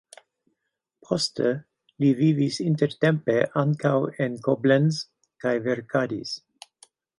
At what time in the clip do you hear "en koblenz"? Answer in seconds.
4.27-5.05